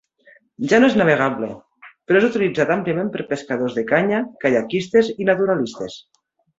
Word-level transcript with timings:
Ja 0.71 0.79
no 0.83 0.87
és 0.91 0.95
navegable, 1.01 1.49
però 2.09 2.23
és 2.23 2.27
utilitzat 2.31 2.73
àmpliament 2.79 3.13
per 3.19 3.29
pescadors 3.35 3.79
de 3.79 3.87
canya, 3.95 4.27
caiaquistes 4.45 5.15
i 5.19 5.33
naturalistes. 5.33 6.05